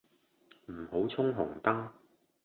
[0.65, 1.91] 唔好衝紅燈